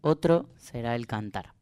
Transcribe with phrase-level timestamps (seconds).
[0.00, 1.52] otro será el cantar.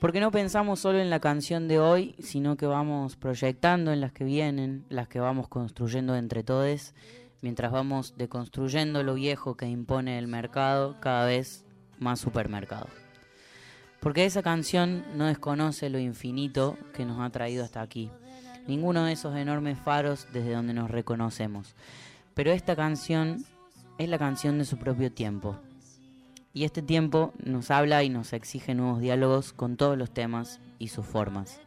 [0.00, 4.12] Porque no pensamos solo en la canción de hoy, sino que vamos proyectando en las
[4.12, 6.92] que vienen, las que vamos construyendo entre todos,
[7.40, 11.64] mientras vamos deconstruyendo lo viejo que impone el mercado cada vez
[11.98, 12.88] más supermercado.
[14.00, 18.10] Porque esa canción no desconoce lo infinito que nos ha traído hasta aquí,
[18.66, 21.74] ninguno de esos enormes faros desde donde nos reconocemos.
[22.34, 23.44] Pero esta canción
[23.96, 25.56] es la canción de su propio tiempo,
[26.54, 30.88] y este tiempo nos habla y nos exige nuevos diálogos con todos los temas y
[30.88, 31.60] sus formas.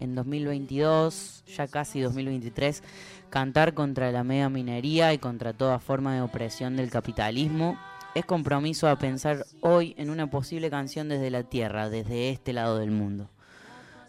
[0.00, 2.82] En 2022, ya casi 2023,
[3.28, 7.78] cantar contra la mega minería y contra toda forma de opresión del capitalismo
[8.14, 12.78] es compromiso a pensar hoy en una posible canción desde la tierra, desde este lado
[12.78, 13.28] del mundo.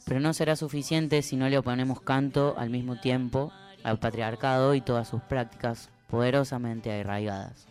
[0.05, 3.51] Pero no será suficiente si no le oponemos canto al mismo tiempo
[3.83, 7.70] al patriarcado y todas sus prácticas poderosamente arraigadas.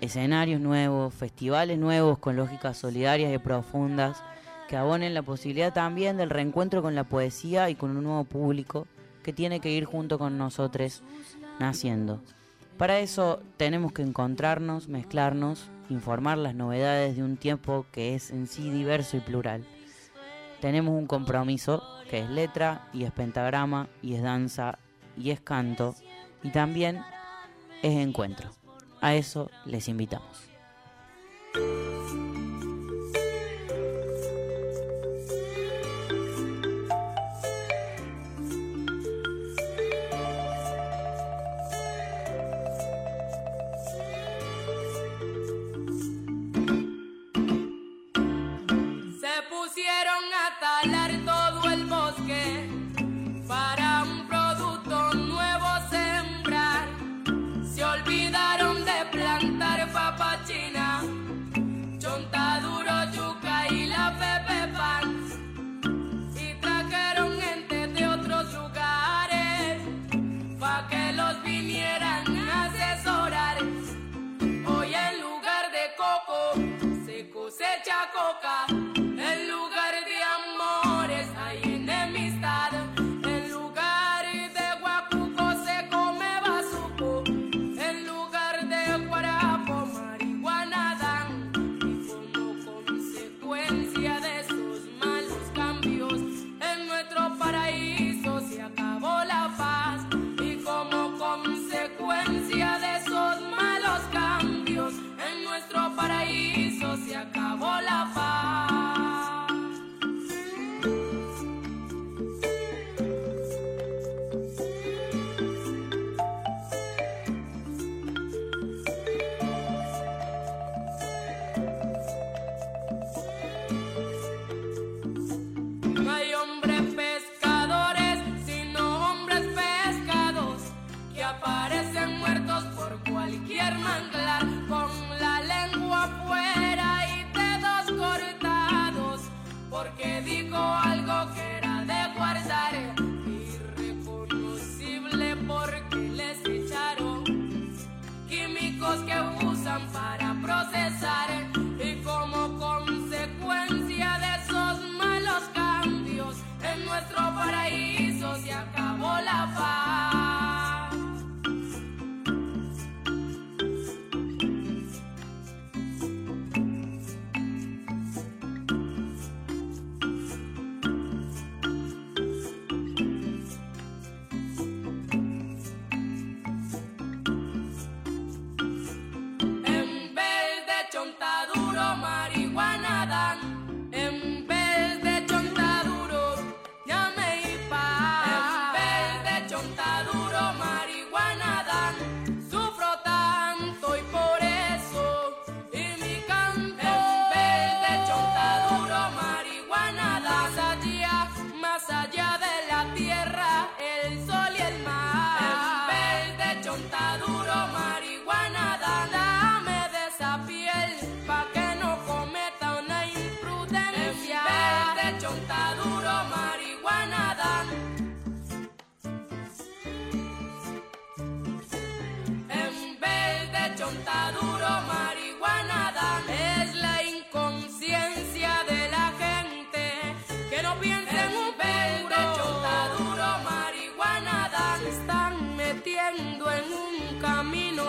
[0.00, 4.22] escenarios nuevos, festivales nuevos con lógicas solidarias y profundas
[4.68, 8.86] que abonen la posibilidad también del reencuentro con la poesía y con un nuevo público
[9.22, 11.02] que tiene que ir junto con nosotros
[11.58, 12.20] naciendo.
[12.78, 18.46] Para eso tenemos que encontrarnos, mezclarnos, informar las novedades de un tiempo que es en
[18.46, 19.66] sí diverso y plural.
[20.60, 24.78] Tenemos un compromiso que es letra y es pentagrama y es danza
[25.16, 25.94] y es canto
[26.42, 27.02] y también
[27.82, 28.59] es encuentro.
[29.00, 30.50] A eso les invitamos.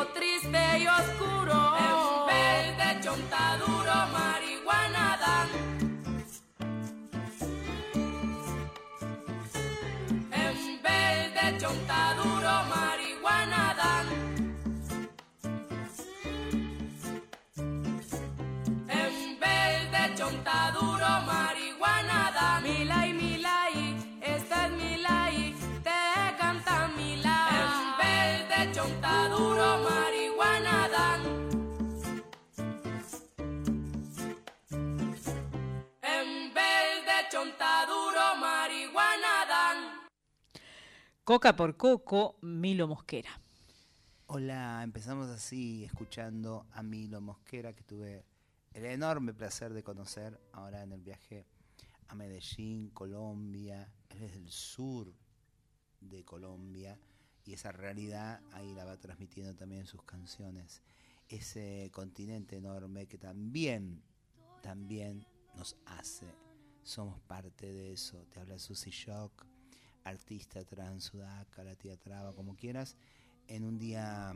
[0.07, 1.75] Triste y oscuro.
[1.77, 5.49] En vez de chontaduro, marihuana dan.
[10.31, 14.07] En vez de chontaduro, marihuana dan.
[18.87, 22.63] En vez de chontaduro, marihuana dan.
[22.63, 23.20] Milay, milay,
[41.23, 43.29] Coca por Coco, Milo Mosquera.
[44.25, 48.25] Hola, empezamos así escuchando a Milo Mosquera que tuve
[48.73, 51.45] el enorme placer de conocer ahora en el viaje
[52.07, 53.87] a Medellín, Colombia.
[54.09, 55.13] Él es del sur
[55.99, 56.97] de Colombia
[57.45, 60.81] y esa realidad ahí la va transmitiendo también en sus canciones.
[61.29, 64.01] Ese continente enorme que también,
[64.63, 66.33] también nos hace.
[66.81, 68.25] Somos parte de eso.
[68.31, 69.45] Te habla Susy Shock,
[70.03, 72.95] artista trans, sudaca, la traba, como quieras,
[73.47, 74.33] en un día,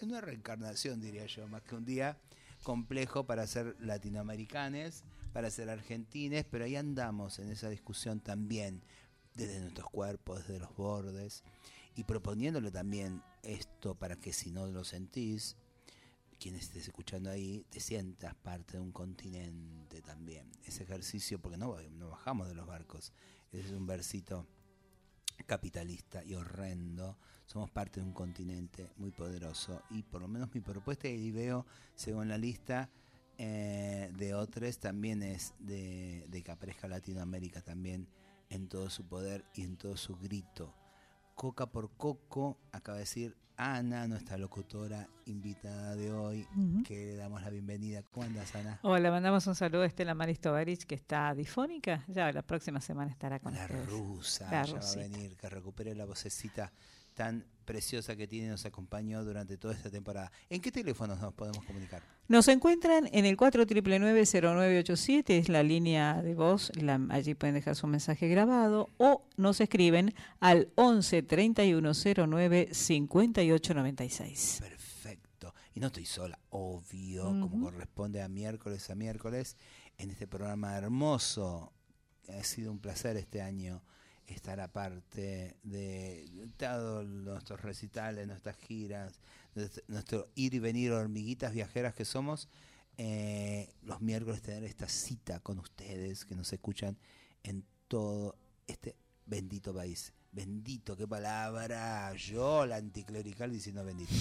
[0.00, 2.18] en una reencarnación diría yo, más que un día
[2.62, 8.82] complejo para ser latinoamericanos, para ser argentines, pero ahí andamos en esa discusión también,
[9.34, 11.42] desde nuestros cuerpos, desde los bordes,
[11.96, 15.56] y proponiéndole también esto para que si no lo sentís,
[16.38, 20.50] quien estés escuchando ahí, te sientas parte de un continente también.
[20.64, 21.76] Ese ejercicio, porque no
[22.10, 23.12] bajamos de los barcos,
[23.58, 24.46] ese es un versito
[25.46, 27.16] capitalista y horrendo.
[27.46, 31.66] Somos parte de un continente muy poderoso y por lo menos mi propuesta y veo,
[31.94, 32.90] según la lista
[33.38, 38.08] eh, de otros, también es de, de Latinoamérica también
[38.48, 40.74] en todo su poder y en todo su grito.
[41.34, 46.46] Coca por Coco, acaba de decir Ana, nuestra locutora invitada de hoy,
[46.84, 48.02] que le damos la bienvenida.
[48.10, 48.80] ¿Cómo andas, Ana?
[48.82, 52.02] Hola, mandamos un saludo a Estela Maris Tovarich, que está difónica.
[52.08, 53.86] Ya la próxima semana estará con La ustedes.
[53.88, 56.72] rusa, La ya va a venir, que recupere la vocecita
[57.14, 60.30] tan preciosa que tiene y nos acompañó durante toda esta temporada.
[60.50, 62.02] ¿En qué teléfonos nos podemos comunicar?
[62.28, 67.86] Nos encuentran en el 4999-0987, es la línea de voz, la- allí pueden dejar su
[67.86, 74.58] mensaje grabado, o nos escriben al 11 3109 5896.
[74.60, 75.54] Perfecto.
[75.74, 79.56] Y no estoy sola, obvio, como corresponde a miércoles a miércoles,
[79.98, 81.72] en este programa hermoso.
[82.28, 83.82] Ha sido un placer este año
[84.26, 89.20] estar aparte de todos nuestros recitales, nuestras giras,
[89.88, 92.48] nuestro- ir y venir hormiguitas viajeras que somos.
[92.96, 96.96] eh, los miércoles tener esta cita con ustedes que nos escuchan
[97.42, 98.36] en todo
[98.68, 98.94] este
[99.26, 100.12] bendito país.
[100.30, 102.14] Bendito, qué palabra.
[102.14, 104.12] Yo, la anticlerical, diciendo bendito.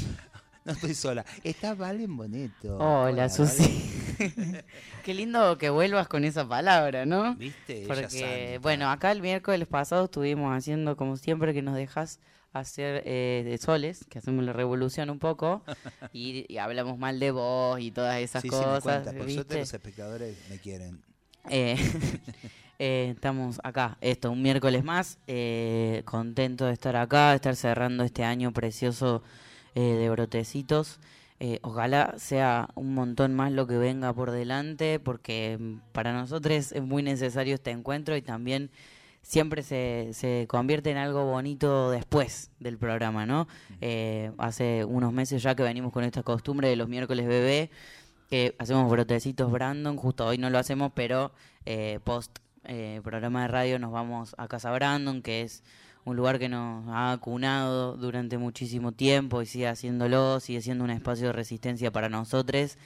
[0.65, 1.25] No estoy sola.
[1.43, 2.77] Está Valen Boneto.
[2.77, 3.91] Hola, Susi.
[4.19, 4.63] Valen.
[5.03, 7.35] Qué lindo que vuelvas con esa palabra, ¿no?
[7.35, 7.83] ¿Viste?
[7.87, 12.19] Porque, bueno, acá el miércoles pasado estuvimos haciendo, como siempre, que nos dejas
[12.53, 15.63] hacer eh, de soles, que hacemos la revolución un poco,
[16.13, 18.81] y, y hablamos mal de vos y todas esas Sí, sí, me cosas.
[18.83, 19.11] cuenta.
[19.11, 21.01] Por suerte los espectadores me quieren.
[21.49, 21.75] Eh,
[22.79, 28.03] eh, estamos acá, esto, un miércoles más, eh, contento de estar acá, de estar cerrando
[28.03, 29.23] este año precioso
[29.75, 30.99] eh, de brotecitos.
[31.39, 36.71] Eh, ojalá sea un montón más lo que venga por delante, porque mm, para nosotros
[36.71, 38.69] es muy necesario este encuentro y también
[39.23, 43.47] siempre se, se convierte en algo bonito después del programa, ¿no?
[43.81, 47.71] Eh, hace unos meses ya que venimos con esta costumbre de los miércoles bebé,
[48.29, 51.31] que hacemos brotecitos Brandon, justo hoy no lo hacemos, pero
[51.65, 55.63] eh, post eh, programa de radio nos vamos a Casa Brandon, que es
[56.05, 60.89] un lugar que nos ha acunado durante muchísimo tiempo y sigue haciéndolo, sigue siendo un
[60.89, 62.77] espacio de resistencia para nosotros.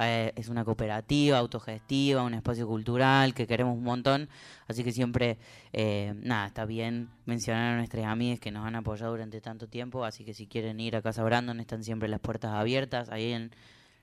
[0.00, 4.30] Eh, es una cooperativa autogestiva, un espacio cultural que queremos un montón,
[4.66, 5.36] así que siempre,
[5.74, 10.06] eh, nada, está bien mencionar a nuestras amigas que nos han apoyado durante tanto tiempo,
[10.06, 13.50] así que si quieren ir a Casa Brandon están siempre las puertas abiertas, ahí en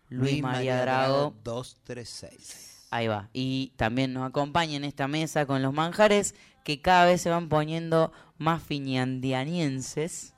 [0.10, 2.88] Luis, María Drago 236.
[2.92, 3.30] Ahí va.
[3.34, 7.50] Y también nos acompaña en esta mesa con los manjares que cada vez se van
[7.50, 10.34] poniendo más finiandianienses.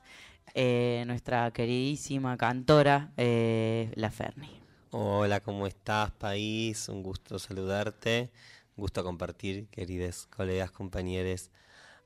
[0.54, 4.50] eh, nuestra queridísima cantora, eh, La Ferni.
[4.90, 6.90] Hola, ¿cómo estás, país?
[6.90, 8.30] Un gusto saludarte.
[8.76, 11.50] Un gusto compartir, queridos colegas, compañeros.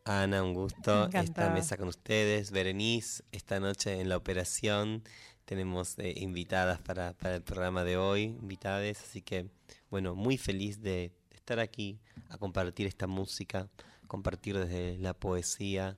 [0.05, 2.53] Ana, un gusto esta mesa con ustedes.
[2.53, 5.03] Berenice, esta noche en la operación
[5.45, 9.01] tenemos eh, invitadas para, para el programa de hoy, invitadas.
[9.03, 9.49] Así que,
[9.91, 11.99] bueno, muy feliz de estar aquí
[12.29, 13.69] a compartir esta música,
[14.07, 15.97] compartir desde la poesía,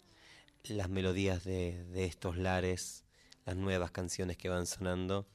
[0.64, 3.04] las melodías de, de estos lares,
[3.46, 5.26] las nuevas canciones que van sonando,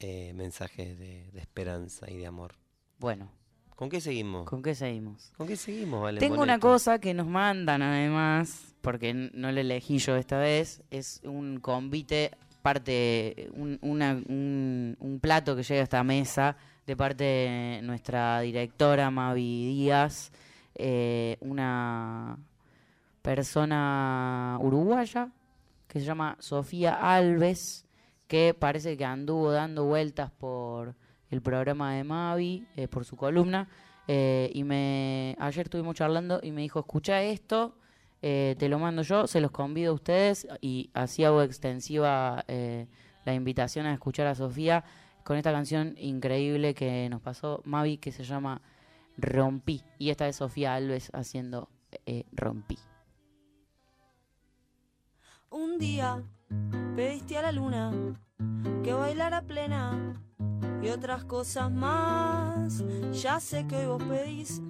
[0.00, 2.54] eh, mensajes de, de esperanza y de amor.
[2.98, 3.30] Bueno,
[3.76, 4.48] ¿Con qué seguimos?
[4.48, 5.32] ¿con qué seguimos?
[5.36, 9.98] ¿Con qué seguimos, Valen Tengo una cosa que nos mandan además, porque no le elegí
[9.98, 12.30] yo esta vez, es un convite,
[12.62, 18.40] parte, un, una- un, un plato que llega a esta mesa de parte de nuestra
[18.42, 20.30] directora Mavi Díaz,
[20.74, 22.38] eh, una
[23.22, 25.30] persona uruguaya
[25.88, 27.86] que se llama Sofía Alves,
[28.26, 30.94] que parece que anduvo dando vueltas por
[31.30, 33.68] el programa de Mavi, eh, por su columna,
[34.06, 37.76] eh, y me ayer estuvimos charlando y me dijo, escucha esto,
[38.20, 43.84] te lo mando yo, se los convido a ustedes y así hago extensiva la invitación
[43.84, 44.82] a escuchar a Sofía
[45.24, 48.62] con esta canción increíble que nos pasó Mavi que se llama
[49.16, 49.82] Rompí.
[49.98, 51.68] Y esta es Sofía Alves haciendo
[52.06, 52.78] eh, Rompí.
[55.50, 56.22] Un día
[56.96, 57.92] pediste a la luna
[58.82, 60.20] que bailara plena
[60.82, 62.84] y otras cosas más.
[63.12, 64.62] Ya sé que hoy vos pedís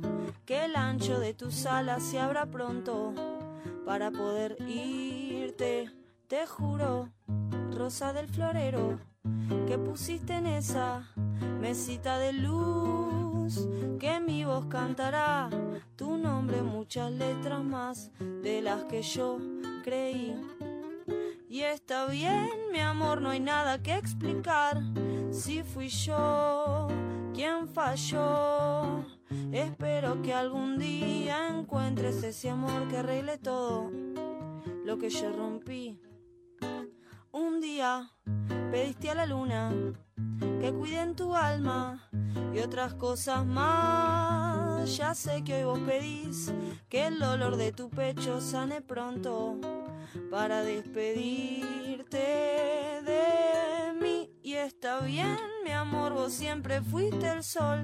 [0.45, 3.13] que el ancho de tus alas se abra pronto
[3.85, 5.91] para poder irte.
[6.29, 7.11] Te juro,
[7.73, 8.99] rosa del florero,
[9.66, 11.09] que pusiste en esa
[11.61, 15.49] mesita de luz, que mi voz cantará
[15.97, 18.11] tu nombre, muchas letras más
[18.43, 19.38] de las que yo
[19.83, 20.37] creí.
[21.49, 24.83] Y está bien, mi amor, no hay nada que explicar.
[25.31, 26.88] Si fui yo
[27.33, 29.04] quien falló,
[29.52, 33.90] espero que algún día encuentres ese amor que arregle todo
[34.85, 36.04] lo que yo rompí.
[37.37, 38.12] Un día
[38.71, 39.73] pediste a la luna
[40.61, 42.09] que cuide tu alma
[42.55, 44.97] y otras cosas más.
[44.97, 46.55] Ya sé que hoy vos pedís
[46.88, 49.59] que el dolor de tu pecho sane pronto
[50.31, 52.19] para despedirte
[53.05, 54.31] de mí.
[54.41, 57.81] Y está bien, mi amor, vos siempre fuiste el sol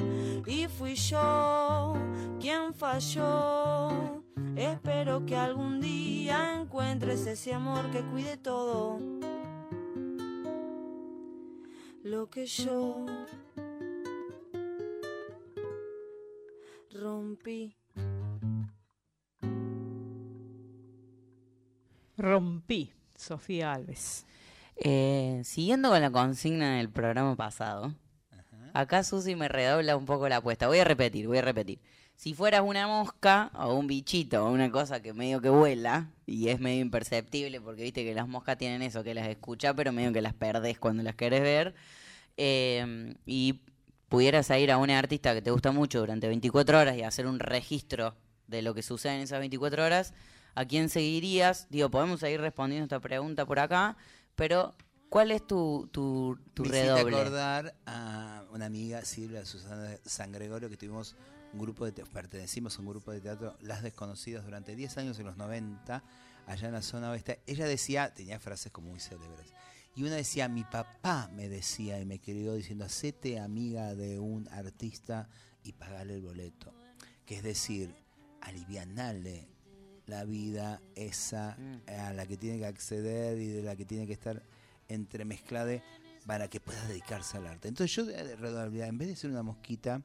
[0.46, 1.94] y fui yo
[2.38, 4.22] quien falló.
[4.54, 9.00] Espero que algún día encuentres ese amor que cuide todo
[12.02, 13.06] lo que yo
[16.92, 17.76] rompí.
[22.16, 24.26] Rompí, Sofía Alves.
[24.76, 27.94] Eh, siguiendo con la consigna del programa pasado,
[28.74, 30.68] acá Susi me redobla un poco la apuesta.
[30.68, 31.80] Voy a repetir, voy a repetir.
[32.20, 36.48] Si fueras una mosca o un bichito o una cosa que medio que vuela y
[36.48, 40.12] es medio imperceptible porque viste que las moscas tienen eso, que las escuchas pero medio
[40.12, 41.74] que las perdés cuando las querés ver
[42.36, 43.62] eh, y
[44.10, 47.38] pudieras ir a una artista que te gusta mucho durante 24 horas y hacer un
[47.38, 48.14] registro
[48.48, 50.12] de lo que sucede en esas 24 horas,
[50.54, 51.68] ¿a quién seguirías?
[51.70, 53.96] Digo, podemos seguir respondiendo esta pregunta por acá,
[54.34, 54.74] pero
[55.08, 57.16] ¿cuál es tu, tu, tu Me redoble?
[57.16, 61.16] acordar a una amiga, Silvia Susana San Gregorio, que tuvimos
[61.52, 65.18] un grupo de te- pertenecimos a un grupo de teatro Las Desconocidas durante 10 años
[65.18, 66.02] en los 90,
[66.46, 67.40] allá en la zona oeste.
[67.46, 69.52] Ella decía, tenía frases como muy célebres.
[69.96, 74.48] Y una decía, mi papá me decía y me crió diciendo, hacete amiga de un
[74.48, 75.28] artista
[75.64, 76.72] y pagale el boleto.
[77.26, 77.94] Que es decir,
[78.40, 79.48] alivianarle
[80.06, 81.90] la vida esa Mm.
[82.00, 84.42] a la que tiene que acceder y de la que tiene que estar
[84.88, 85.82] entremezclada
[86.26, 87.68] para que pueda dedicarse al arte.
[87.68, 90.02] Entonces yo de redoblaría, en vez de ser una mosquita,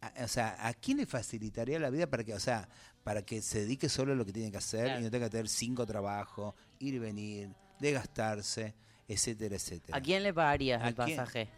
[0.00, 2.68] a- o sea, ¿a quién le facilitaría la vida para que, o sea,
[3.04, 5.00] para que se dedique solo a lo que tiene que hacer Claro.
[5.00, 8.74] y no tenga que tener cinco trabajos, ir y venir, desgastarse,
[9.08, 9.96] etcétera, etcétera?
[9.96, 11.16] ¿A quién le pagarías ¿A el quién?
[11.16, 11.48] pasaje?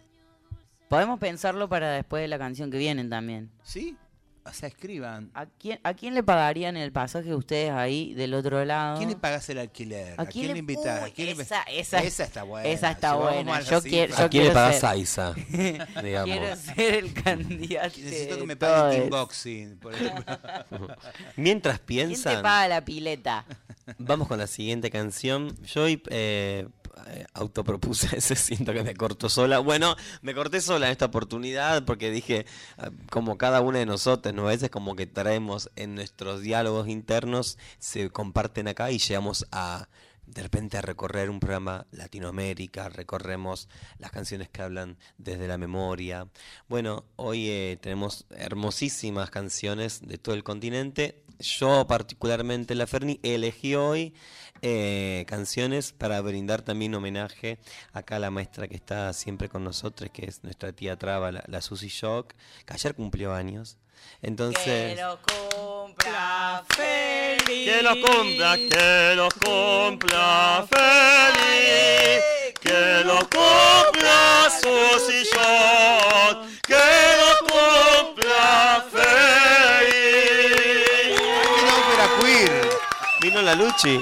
[0.89, 3.51] Podemos pensarlo para después de la canción que vienen también.
[3.63, 3.97] ¿Sí?
[4.45, 5.31] O sea, escriban.
[5.35, 8.97] ¿A quién, ¿A quién le pagarían el pasaje ustedes ahí del otro lado?
[8.97, 10.15] ¿A quién le pagas el alquiler?
[10.19, 11.03] ¿A, quién, le invitas?
[11.03, 12.69] ¿A Uy, quién le- esa, esa, está buena.
[12.69, 13.61] esa está Si buena.
[13.61, 15.35] Yo quiero- yo ¿A quién le quiero pagas ser- a Isa?
[16.03, 16.25] Digamos.
[16.37, 17.97] Quiero ser el candidato.
[17.99, 19.09] Necesito que me pague
[19.81, 20.25] por ejemplo.
[21.37, 23.45] Mientras ¿Quién te piensan, paga la pileta?
[23.99, 25.57] vamos con la siguiente canción.
[25.65, 26.67] Yo hoy eh,
[27.07, 29.59] eh, autopropuse ese, siento que me corto sola.
[29.59, 32.47] Bueno, me corté sola en esta oportunidad porque dije,
[32.79, 34.47] ah, como cada una de nosotros, ¿no?
[34.47, 39.89] a veces como que traemos en nuestros diálogos internos, se comparten acá y llegamos a
[40.27, 43.69] de repente a recorrer un programa Latinoamérica, recorremos
[43.99, 46.29] las canciones que hablan desde la memoria.
[46.69, 51.23] Bueno, hoy eh, tenemos hermosísimas canciones de todo el continente.
[51.43, 54.15] Yo particularmente, La Ferni, elegí hoy
[54.63, 57.59] eh, canciones para brindar también homenaje
[57.93, 61.45] acá a la maestra que está siempre con nosotros, que es nuestra tía Traba, la,
[61.49, 62.33] la Susi Shock,
[62.65, 63.77] que ayer cumplió años.
[64.21, 64.95] Entonces...
[64.95, 67.71] Que lo cumpla feliz.
[67.71, 72.23] Que lo cumpla, que lo cumpla feliz.
[72.61, 76.47] Que lo cumpla Susy Shock.
[76.63, 80.82] Que lo cumpla feliz.
[83.23, 84.01] Vino la Luchi.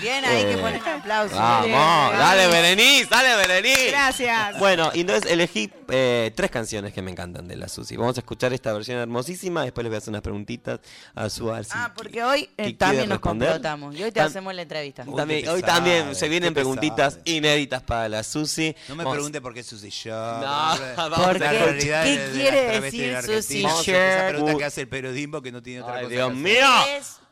[0.00, 1.36] Bien ahí que ponen aplausos.
[1.36, 3.88] Vamos, dale Berenice, dale Berenice.
[3.90, 4.56] Gracias.
[4.60, 7.96] Bueno, y entonces elegí eh, tres canciones que me encantan de la Susi.
[7.96, 10.78] Vamos a escuchar esta versión hermosísima, después les voy a hacer unas preguntitas
[11.12, 13.96] a su a ver si- Ah, porque hoy eh, ¿Qué quiere también nos complotamos.
[13.96, 15.02] Y hoy te Tam- hacemos la entrevista.
[15.04, 17.36] Uy, También- hoy también se vienen preguntitas pesado.
[17.36, 18.76] inéditas para la Susi.
[18.88, 20.12] No me Vamos- pregunte por qué Susi Shock.
[20.14, 21.56] No, La vamos ¿Por a qué?
[21.58, 22.04] escuchar.
[22.04, 23.64] ¿Qué de quiere decir Susi?
[23.66, 26.66] Esa pregunta que hace el periodismo que no tiene otra Ay, cosa Dios mío.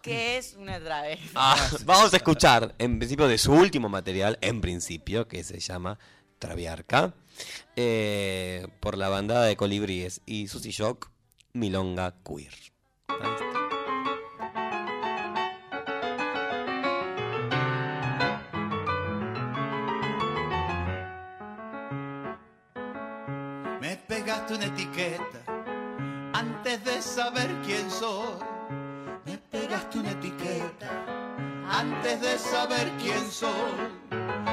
[0.07, 1.31] ¿Qué es, qué es una travesti?
[1.35, 5.99] Ah, vamos a escuchar, en principio, de su último material, en principio, que se llama
[6.39, 7.13] Traviarca,
[7.75, 11.11] eh, por la bandada de Colibríes y Susi Shock,
[11.55, 12.55] Milonga Queer.
[13.09, 13.57] Ahí está.
[23.81, 25.43] Me pegaste una etiqueta
[26.33, 28.46] antes de saber quién soy.
[32.21, 33.51] De saber quién soy.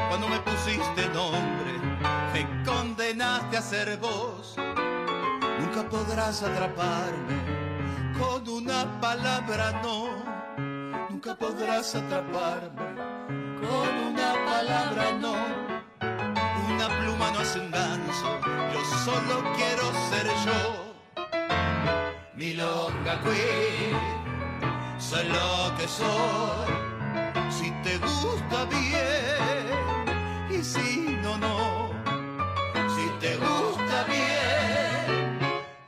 [0.10, 1.80] Cuando me pusiste nombre,
[2.34, 4.56] me condenaste a ser vos.
[5.60, 7.38] Nunca podrás atraparme
[8.20, 10.08] con una palabra no.
[11.10, 12.96] Nunca podrás atraparme
[13.62, 15.36] con una palabra no.
[16.70, 18.40] Una pluma no hace un ganso,
[18.74, 20.62] yo solo quiero ser yo.
[22.36, 23.98] Milonga queen,
[25.00, 26.93] soy lo que soy.
[27.58, 30.06] Si te gusta bien,
[30.50, 31.92] y si no, no.
[32.96, 35.40] Si te gusta bien,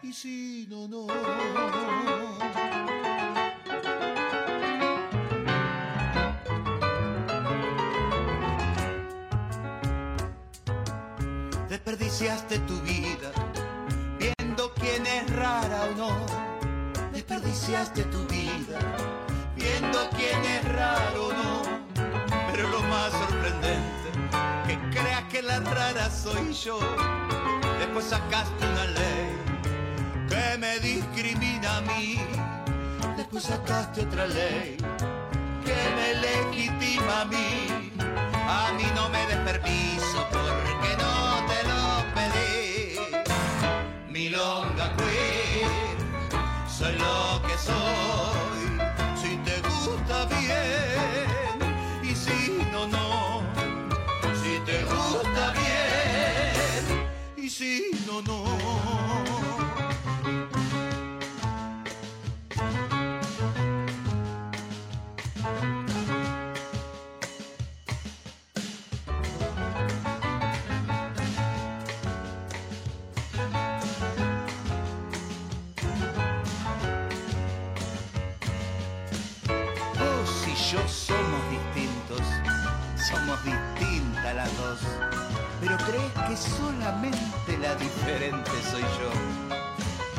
[0.03, 1.07] y si no, no.
[11.69, 13.31] Desperdiciaste tu vida
[14.19, 16.25] viendo quién es rara o no.
[17.11, 19.24] Desperdiciaste tu vida
[19.79, 21.61] viendo quién es raro o no.
[22.51, 24.07] Pero lo más sorprendente,
[24.67, 26.79] que creas que la rara soy yo.
[27.79, 29.27] Después sacaste una ley
[30.29, 32.19] que me discrimina a mí.
[33.17, 34.77] Después sacaste otra ley
[35.65, 37.91] que me legitima a mí.
[38.47, 40.24] A mí no me des permiso
[86.27, 89.11] que solamente la diferente soy yo.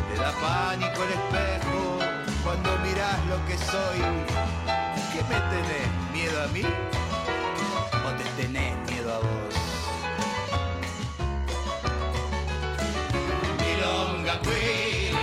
[0.09, 1.99] Te da pánico el espejo
[2.45, 4.01] cuando mirás lo que soy.
[5.13, 5.89] ¿Qué me tenés?
[6.13, 6.63] ¿Miedo a mí?
[8.07, 9.55] ¿O te tenés miedo a vos?
[13.61, 15.17] Milonga Queen,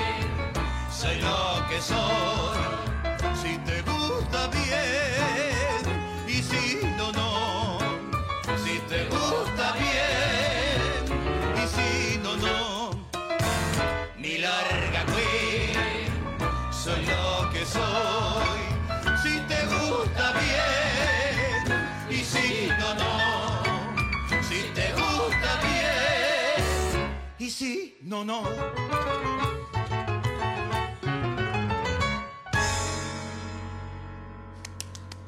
[0.91, 2.53] soy lo que soy.
[17.73, 18.62] Soy.
[19.23, 23.13] Si te gusta bien y si no, no.
[24.47, 28.43] Si te gusta bien y si no, no.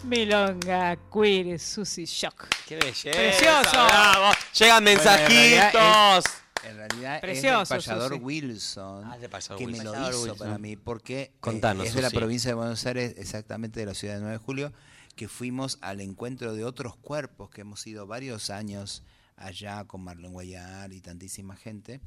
[0.03, 2.47] Milonga, Queer, Susi Shock.
[2.67, 3.11] ¡Qué belleza!
[3.11, 3.85] Precioso.
[3.87, 4.31] bravo.
[4.53, 6.21] Llegan Bueno,
[6.69, 8.23] en realidad Precioso, es el payador Susi.
[8.23, 9.85] Wilson Ah, de payador que me Wilson.
[9.85, 10.37] lo Payador hizo Wilson.
[10.39, 12.17] para mí porque eh, Contanos, es de la Susi.
[12.17, 14.73] provincia de Buenos Aires, exactamente de la ciudad de 9 de julio,
[15.15, 19.03] que fuimos al encuentro de otros cuerpos, que hemos ido varios años
[19.37, 22.01] allá con Marlon Guayar y tantísima gente,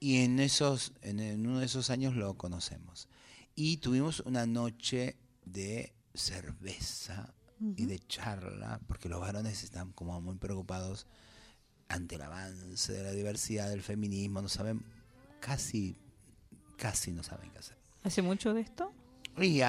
[0.00, 3.08] y en, esos, en, en uno de esos años lo conocemos.
[3.56, 7.32] Y tuvimos una noche de cerveza
[7.76, 11.06] y de charla, porque los varones están como muy preocupados
[11.88, 14.82] ante el avance de la diversidad, del feminismo, no saben,
[15.40, 15.96] casi,
[16.76, 17.76] casi no saben qué hacer.
[18.02, 18.92] ¿Hace mucho de esto?
[19.40, 19.60] Y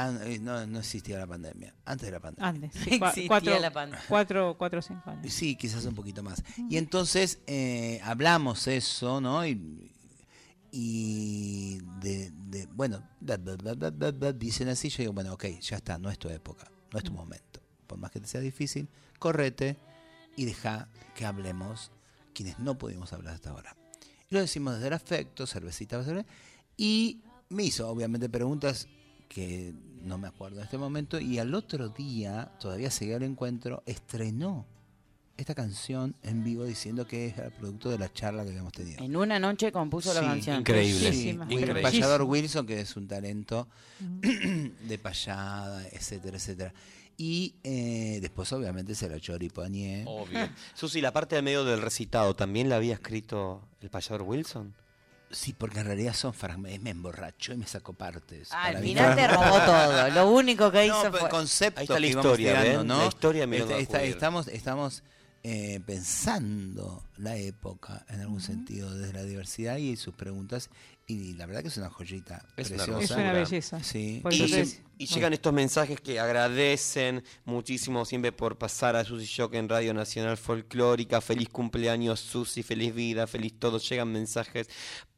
[0.42, 2.48] no, no existía la pandemia, antes de la pandemia.
[2.48, 2.72] Antes.
[2.74, 4.06] sí, cua- Existía cuatro, la pandemia.
[4.08, 5.34] cuatro, cuatro o cinco años.
[5.34, 6.44] Sí, quizás un poquito más.
[6.70, 9.46] Y entonces eh, hablamos eso, ¿no?
[9.46, 9.92] Y,
[10.72, 15.98] y de, de- bueno, bla, bla, bla, dicen así, yo digo, bueno, ok, ya está,
[15.98, 17.62] no es tu época, no es tu momento.
[17.88, 18.88] Por más que te sea difícil,
[19.20, 19.78] correte
[20.36, 21.92] y deja que hablemos
[22.36, 23.76] quienes no pudimos hablar hasta ahora.
[24.30, 26.28] Y lo decimos desde el afecto, cervecita, cerveza,
[26.78, 28.88] y me hizo obviamente preguntas
[29.30, 33.82] que no me acuerdo en este momento, y al otro día, todavía seguía el encuentro,
[33.88, 34.66] estrenó
[35.38, 39.04] esta canción en vivo diciendo que es el producto de la charla que habíamos tenido.
[39.04, 40.60] En una noche compuso la canción.
[40.62, 41.12] increíble.
[41.12, 41.82] Sí, Increíble.
[41.82, 43.68] Payador Wilson, que es un talento
[44.22, 46.74] de payada, etcétera, etcétera.
[47.18, 50.04] Y eh, después, obviamente, se lo choripañé.
[50.08, 50.50] Obvio.
[50.74, 54.74] Susi, la parte del medio del recitado, ¿también la había escrito el payador Wilson?
[55.32, 56.84] Sí, porque en realidad son fragmentos.
[56.84, 58.50] Me emborrachó y me sacó partes.
[58.52, 60.10] Ah, al final te robó todo.
[60.12, 61.22] Lo único que hizo No, fue.
[61.22, 62.84] el concepto Ahí está la historia.
[62.84, 62.98] ¿no?
[63.00, 65.04] La historia mirando Está- está- estamos estamos
[65.44, 70.70] eh, pensando la época en algún sentido desde la diversidad y sus preguntas
[71.08, 73.04] y la verdad que es una joyita Es una preciosa.
[73.04, 73.84] Es una belleza.
[73.84, 74.24] Sí.
[74.98, 79.94] Y, llegan estos mensajes que agradecen muchísimo siempre por pasar a Susi Shock en Radio
[79.94, 81.22] Nacional Folclórica.
[81.22, 83.78] Feliz cumpleaños, Susi, feliz vida, feliz todo.
[83.78, 84.68] Llegan mensajes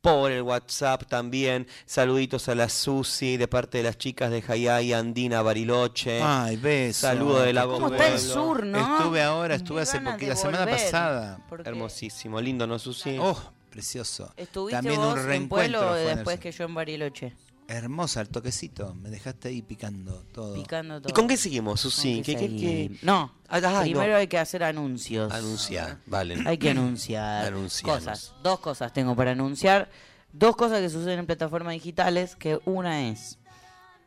[0.02, 1.68] por el WhatsApp también.
[1.86, 6.22] Saluditos a la Susi de parte de las chicas de Jayay, Andina Bariloche.
[6.22, 7.02] Ay, beso.
[7.02, 8.34] Saludo de la ¿Cómo del está el pueblo.
[8.34, 8.98] sur, no?
[8.98, 11.46] Estuve ahora, estuve hace de la semana pasada.
[11.48, 13.18] porque Hermosísimo, lindo, ¿no, Susi?
[13.22, 14.34] Oh, precioso.
[14.36, 16.42] Estuviste También vos un en reencuentro Pueblo en después eso.
[16.42, 17.34] que yo en Bariloche.
[17.68, 20.56] Hermosa el toquecito, me dejaste ahí picando todo.
[20.56, 21.10] Picando todo.
[21.12, 22.16] ¿Y con qué seguimos, Susi?
[22.16, 22.98] ¿Con qué ¿Qué, qué?
[23.04, 24.18] No, Ah, ah, primero no.
[24.18, 25.32] hay que hacer anuncios.
[25.32, 26.42] Anunciar, vale.
[26.48, 28.04] Hay que anunciar Anuncianos.
[28.04, 28.34] cosas.
[28.42, 29.92] Dos cosas tengo para anunciar.
[30.34, 33.38] Dos cosas que suceden en plataformas digitales, que una es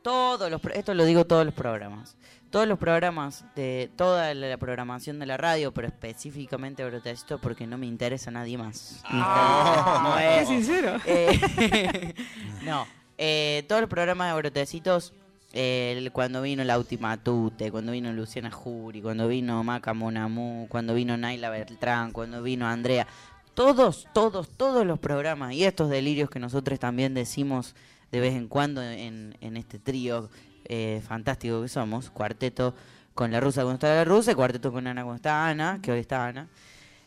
[0.03, 2.17] todos los esto lo digo todos los programas.
[2.51, 7.79] Todos los programas de toda la, programación de la radio, pero específicamente Brotecito porque no
[7.79, 9.03] me interesa nadie más.
[9.11, 10.97] No Qué es- sincero.
[11.07, 12.15] eh,
[12.65, 12.87] no,
[13.19, 15.13] eh, todos los programas de Brotecitos,
[15.53, 20.67] eh, el- cuando vino la última Tute, cuando vino Luciana Jury, cuando vino Maca Monamú,
[20.69, 23.07] cuando vino Naila Beltrán, cuando vino Andrea,
[23.55, 27.77] todos, todos, todos los programas y estos delirios que nosotros también decimos
[28.11, 30.29] de vez en cuando en, en este trío
[30.65, 32.75] eh, fantástico que somos, cuarteto
[33.15, 36.01] con la rusa cuando está la rusa cuarteto con Ana cuando está Ana, que hoy
[36.01, 36.49] está Ana.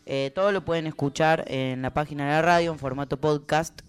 [0.06, 3.80] Eh, todo lo pueden escuchar en la página de la radio en formato podcast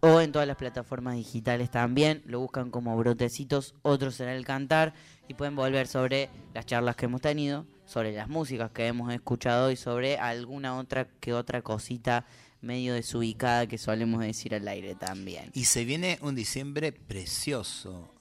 [0.00, 2.22] o en todas las plataformas digitales también.
[2.26, 4.94] Lo buscan como brotecitos, otros será el cantar
[5.28, 9.70] y pueden volver sobre las charlas que hemos tenido, sobre las músicas que hemos escuchado
[9.70, 12.24] y sobre alguna otra que otra cosita
[12.60, 15.50] medio desubicada que solemos decir al aire también.
[15.54, 18.13] Y se viene un diciembre precioso,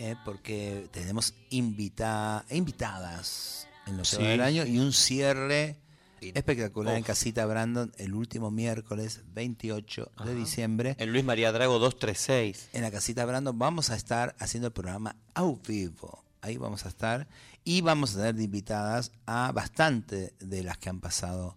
[0.00, 0.16] ¿eh?
[0.24, 4.26] porque tenemos invita invitadas en lo que va Sí.
[4.28, 5.76] del año y un cierre
[6.20, 7.02] espectacular en.
[7.02, 10.96] Casita Brandon el último miércoles 28 de diciembre.
[10.98, 12.70] En Luis María Drago 236.
[12.72, 16.24] En la Casita Brandon vamos a estar haciendo el programa a vivo.
[16.42, 17.28] Ahí vamos a estar
[17.64, 21.56] y vamos a tener de invitadas a bastante de las que han pasado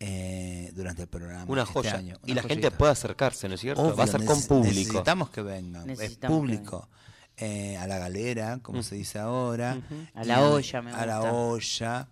[0.00, 1.44] eh, durante el programa.
[1.48, 1.94] Una este joya.
[1.94, 2.18] año.
[2.26, 3.82] y la gente puede acercarse, ¿no es cierto?
[3.82, 4.74] Obvio, Va a ser con público.
[4.74, 5.82] Necesitamos que vengan.
[5.88, 6.88] Es Necesitamos que público.
[7.36, 9.80] Eh, a la galera, como se dice ahora.
[10.14, 12.08] A la olla, me A la olla.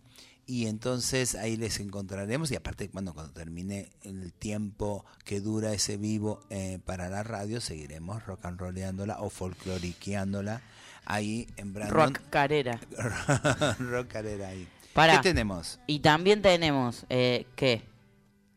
[0.46, 2.50] Y entonces ahí les encontraremos.
[2.50, 7.60] Y aparte, cuando, cuando termine el tiempo que dura ese vivo eh, para la radio,
[7.60, 10.60] seguiremos rock and rollándola o folcloriqueándola
[11.04, 11.96] ahí en Brandon.
[11.96, 12.80] Rock Carrera.
[13.78, 14.68] Rock carera ahí.
[14.94, 15.78] ¿Qué tenemos?
[15.86, 17.82] Y también tenemos, eh, ¿qué?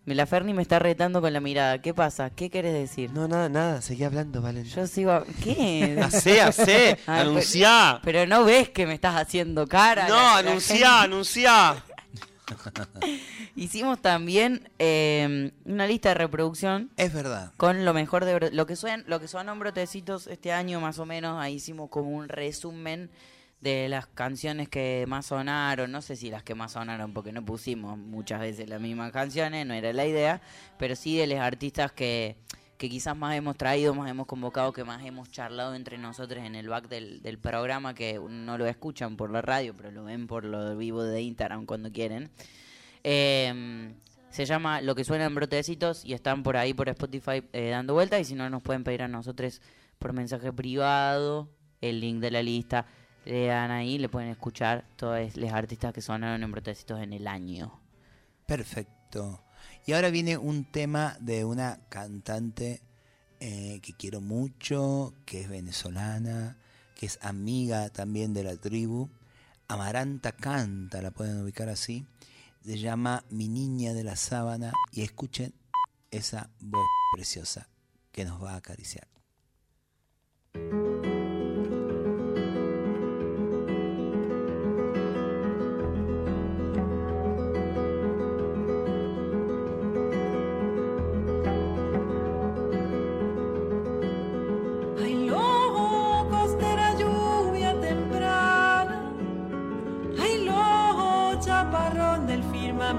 [0.05, 1.81] La Ferni me está retando con la mirada.
[1.81, 2.29] ¿Qué pasa?
[2.29, 3.11] ¿Qué querés decir?
[3.11, 3.81] No, nada, nada.
[3.81, 4.65] Seguí hablando, Valen.
[4.65, 5.11] Yo sigo...
[5.11, 5.99] a- ¿Qué?
[6.03, 6.99] Hacé, hacé.
[7.07, 7.99] Ay, anunciá.
[8.03, 10.07] Pero no ves que me estás haciendo cara.
[10.07, 11.83] No, La- anunciá, anunciá.
[13.55, 17.51] Hicimos también eh, una lista de reproducción Es verdad.
[17.57, 21.05] con lo mejor de lo que suenan, lo que son brotecitos este año más o
[21.05, 21.41] menos.
[21.41, 23.09] Ahí hicimos como un resumen
[23.73, 25.91] de las canciones que más sonaron.
[25.91, 29.65] No sé si las que más sonaron porque no pusimos muchas veces las mismas canciones,
[29.65, 30.41] no era la idea,
[30.77, 32.37] pero sí de los artistas que
[32.77, 36.55] que quizás más hemos traído, más hemos convocado, que más hemos charlado entre nosotros en
[36.55, 40.27] el back del, del programa, que no lo escuchan por la radio, pero lo ven
[40.27, 42.29] por lo vivo de Instagram cuando quieren.
[43.03, 43.93] Eh,
[44.29, 48.19] se llama Lo que suenan brotecitos y están por ahí por Spotify eh, dando vuelta
[48.19, 49.61] y si no nos pueden pedir a nosotros
[49.97, 51.49] por mensaje privado
[51.79, 52.85] el link de la lista.
[53.25, 57.81] Le ahí, le pueden escuchar todos los artistas que sonaron en brotecitos en el año.
[58.45, 59.43] Perfecto.
[59.85, 62.81] Y ahora viene un tema de una cantante
[63.39, 66.57] eh, que quiero mucho, que es venezolana,
[66.95, 69.09] que es amiga también de la tribu.
[69.67, 72.05] Amaranta Canta, la pueden ubicar así.
[72.63, 75.53] Se llama Mi Niña de la Sábana y escuchen
[76.11, 77.69] esa voz preciosa
[78.11, 79.07] que nos va a acariciar.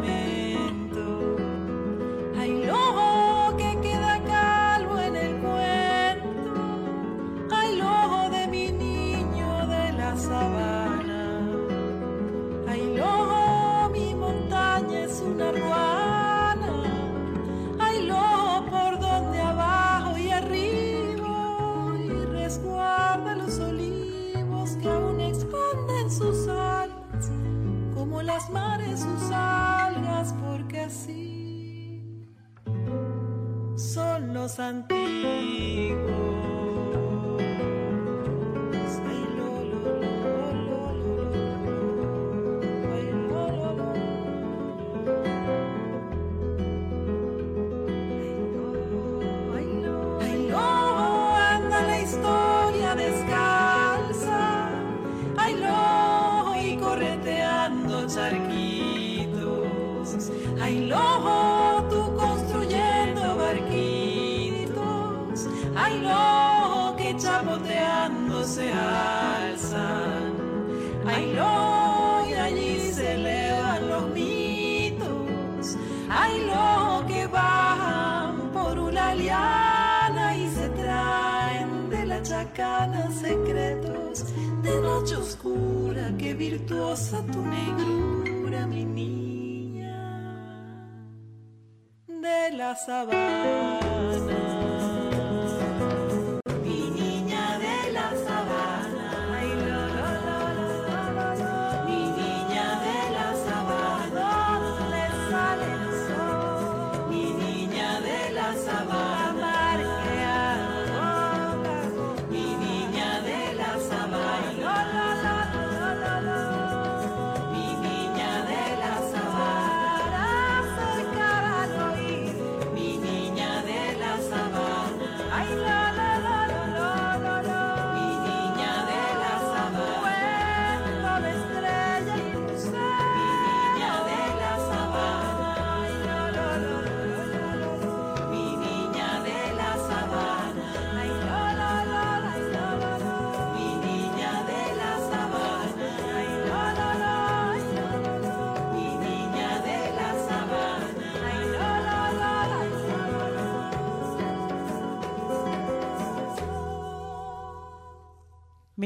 [0.03, 0.26] Del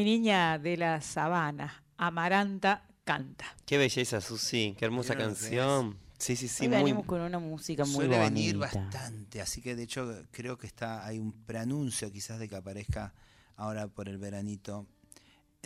[0.01, 3.45] Mi niña de la sabana, Amaranta canta.
[3.67, 5.99] Qué belleza, Susi, qué hermosa ¿Vieron lo que canción.
[6.17, 6.79] Sí, sí, sí, Hoy muy...
[6.79, 8.31] venimos con una música muy Suele bonita.
[8.31, 12.57] venir bastante, así que de hecho creo que está hay un preanuncio quizás de que
[12.57, 13.13] aparezca
[13.57, 14.87] ahora por el veranito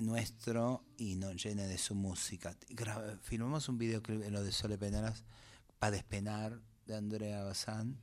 [0.03, 2.57] nuestro y nos llene de su música.
[2.71, 5.23] Gra- filmamos un videoclip en lo de Sole Penaras
[5.79, 8.01] para despenar de Andrea Bazán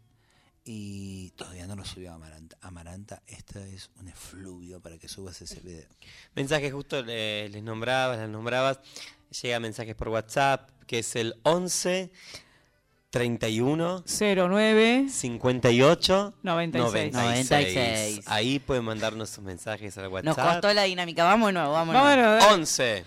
[0.73, 2.55] y todavía no lo subió a Amaranta.
[2.61, 5.83] Amaranta, esto es un efluvio para que subas ese video.
[6.33, 8.79] Mensajes justo le- les nombrabas, las nombrabas.
[9.41, 12.09] Llega mensajes por WhatsApp, que es el 11
[13.09, 17.13] 31 09 58 96.
[17.13, 18.27] 96.
[18.27, 20.53] Ahí pueden mandarnos sus mensajes al Nos WhatsApp.
[20.53, 21.25] costó la dinámica.
[21.25, 22.15] Vamos de nuevo, vamos de nuevo.
[22.15, 22.53] Vámonos, dale.
[22.61, 23.05] 11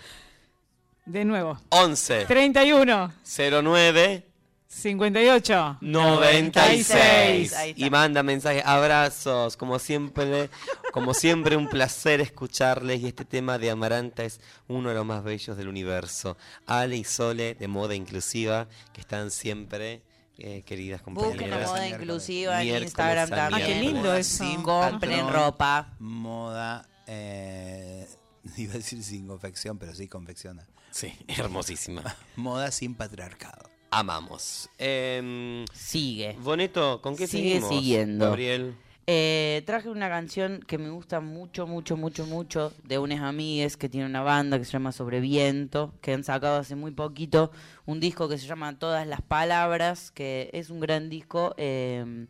[1.07, 1.59] de nuevo.
[1.70, 4.27] 11 31 09
[4.74, 7.87] 58 96 Ahí está.
[7.87, 10.50] y manda mensajes, abrazos, como siempre,
[10.92, 15.22] como siempre un placer escucharles y este tema de Amaranta es uno de los más
[15.22, 16.37] bellos del universo.
[16.66, 20.02] Ale y Sole de moda inclusiva que están siempre
[20.38, 21.60] eh, queridas Busquen compañeras.
[21.60, 23.62] la moda inclusiva en Instagram también.
[23.62, 24.44] Ah, qué lindo eso.
[24.44, 25.94] sin Compren ropa.
[26.00, 28.08] Moda, eh,
[28.56, 30.66] iba a decir sin confección, pero sí confecciona.
[30.90, 32.02] Sí, hermosísima.
[32.37, 33.73] Moda sin patriarcado.
[33.94, 34.68] Amamos.
[34.78, 36.37] Em, Sigue.
[36.40, 37.68] Boneto, ¿con qué Sigue seguimos?
[37.68, 38.24] siguiendo.
[38.26, 38.74] Gabriel.
[39.07, 43.88] Eh, traje una canción que me gusta mucho, mucho, mucho, mucho de unas amigues que
[43.90, 47.50] tiene una banda que se llama Sobreviento, que han sacado hace muy poquito
[47.85, 51.54] un disco que se llama Todas las Palabras, que es un gran disco.
[51.59, 52.26] eh,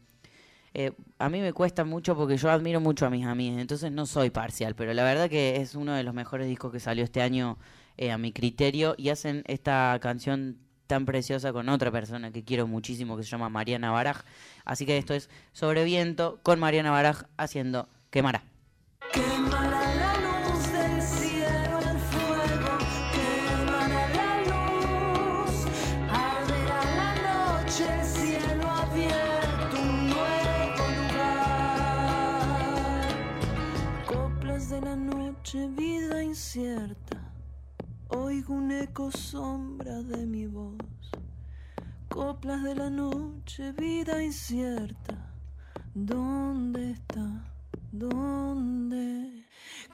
[0.77, 4.07] eh, a mí me cuesta mucho porque yo admiro mucho a mis amigas, entonces no
[4.07, 7.22] soy parcial, pero la verdad que es uno de los mejores discos que salió este
[7.22, 7.59] año
[7.96, 12.66] eh, a mi criterio y hacen esta canción tan preciosa con otra persona que quiero
[12.66, 14.23] muchísimo que se llama Mariana Baraj.
[14.64, 18.44] Así que esto es Sobre Viento con Mariana Baraj haciendo Quemará.
[19.12, 22.79] Quemará la luz del cielo, el fuego,
[23.12, 25.66] quemará la luz,
[26.11, 27.14] arderá la
[27.62, 31.94] noche, el cielo abierto, un nuevo lugar.
[34.07, 37.13] Coplas de la noche, vida incierta,
[38.16, 40.77] oigo un eco sombra de mi voz.
[42.09, 45.33] Coplas de la noche, vida incierta,
[45.94, 47.27] ¿dónde está?
[47.90, 49.44] ¿Dónde?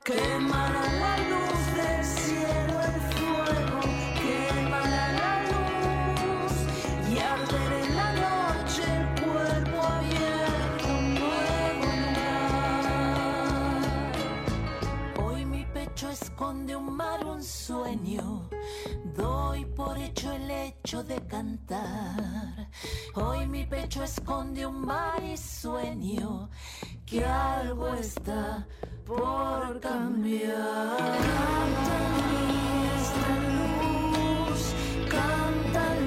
[0.04, 3.80] Quemará la luz del cielo, el fuego,
[4.22, 6.52] quemará la luz
[7.10, 12.52] y arderá en la noche el cuerpo abierto, nuevo lugar.
[15.24, 18.48] Hoy mi pecho esconde un mar, sueño.
[19.16, 22.68] Doy por hecho el hecho de cantar.
[23.14, 26.50] Hoy mi pecho esconde un mar y sueño
[27.06, 28.66] que algo está
[29.06, 30.98] por cambiar.
[30.98, 31.98] Canta
[32.96, 34.74] esta luz,
[35.08, 35.99] canta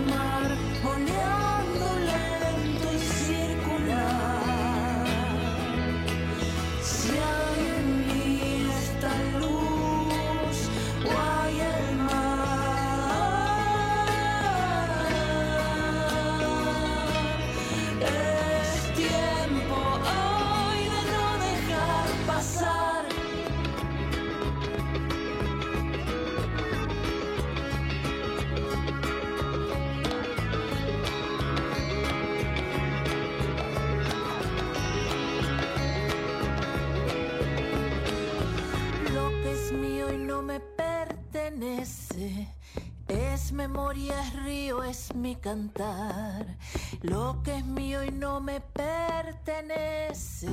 [43.08, 46.58] Es memoria, es río, es mi cantar.
[47.02, 50.50] Lo que es mío y no me pertenece.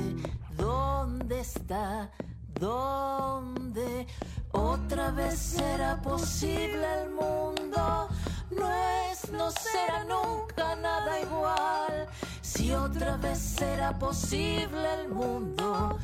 [0.55, 2.11] ¿Dónde está?
[2.53, 4.05] ¿Dónde?
[4.51, 8.07] Otra vez será posible el mundo.
[8.51, 8.71] No
[9.09, 12.07] es, no será nunca nada igual.
[12.41, 15.97] Si otra vez será posible el mundo,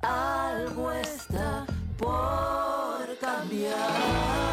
[0.00, 1.66] algo está
[1.98, 4.46] por cambiar.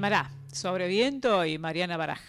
[0.00, 0.30] Quemará.
[0.50, 2.22] Sobre viento y Mariana Baraj.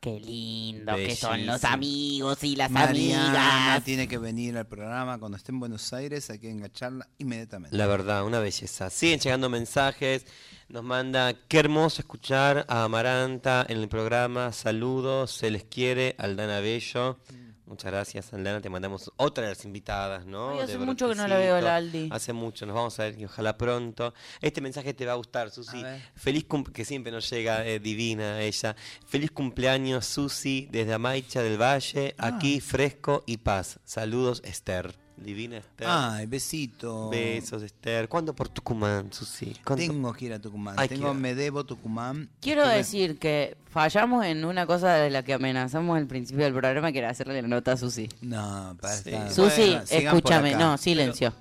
[0.00, 3.84] Qué lindo que son los amigos y las Mariana amigas.
[3.84, 7.76] tiene que venir al programa cuando esté en Buenos Aires, hay que engancharla inmediatamente.
[7.76, 8.90] La verdad, una belleza.
[8.90, 10.26] Siguen llegando mensajes
[10.68, 14.52] Nos manda, qué hermoso escuchar a Amaranta en el programa.
[14.52, 17.20] Saludos, se les quiere, Aldana Bello.
[17.66, 18.60] Muchas gracias, Aldana.
[18.60, 20.50] Te mandamos otra de las invitadas, ¿no?
[20.50, 21.76] Ay, hace De mucho que no la veo a la.
[21.76, 22.08] Aldi.
[22.12, 24.14] Hace mucho, nos vamos a ver y ojalá pronto.
[24.40, 25.82] Este mensaje te va a gustar, Susi.
[25.82, 25.98] A.
[26.14, 28.76] Feliz que siempre nos llega eh, divina ella.
[29.06, 32.28] Feliz cumpleaños, Susi, desde Amaicha del Valle, Ah.
[32.28, 33.80] aquí fresco y paz.
[33.84, 35.05] Saludos, Esther.
[35.16, 35.86] Divina Esther.
[35.90, 37.08] Ay, besito.
[37.08, 38.08] Besos, Esther.
[38.08, 39.56] ¿Cuándo por Tucumán, Susi?
[39.64, 39.84] ¿Cuándo?
[39.86, 40.74] Tengo que ir a Tucumán.
[40.78, 42.28] Ay, Tengo, me debo Tucumán.
[42.40, 46.52] Quiero Estuve- decir que fallamos en una cosa de la que amenazamos al principio del
[46.52, 48.08] programa, que era hacerle la nota a Susi.
[48.20, 49.10] No, para Sí.
[49.10, 51.32] estar- Susi, Bueno, escúchame, no, silencio.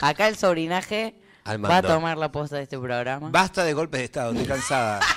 [0.00, 1.14] Acá el sobrinaje
[1.44, 3.30] Al va a tomar la posta de este programa.
[3.30, 5.00] Basta de golpes de estado, estoy cansada.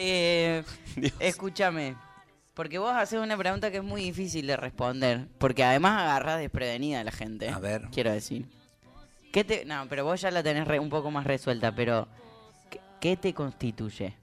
[0.00, 0.62] Eh,
[1.18, 1.96] escúchame,
[2.58, 6.98] porque vos haces una pregunta que es muy difícil de responder, porque además agarras desprevenida
[6.98, 7.48] a la gente.
[7.50, 7.82] A ver.
[7.92, 8.48] Quiero decir.
[9.32, 12.08] ¿Qué te, no, pero vos ya la tenés re- un poco más resuelta, pero
[12.68, 14.16] ¿qué, qué te constituye?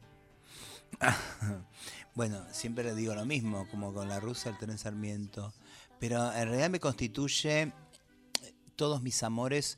[2.13, 5.53] Bueno, siempre le digo lo mismo, como con la rusa, el tren Sarmiento.
[5.99, 7.73] Pero en realidad me constituye
[8.77, 9.77] todos mis amores